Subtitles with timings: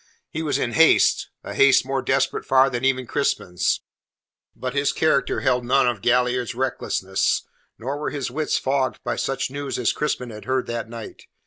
[0.31, 3.81] He was in haste a haste more desperate far than even Crispin's.
[4.55, 7.43] But his character held none of Galliard's recklessness,
[7.77, 11.27] nor were his wits fogged by such news as Crispin had heard that night.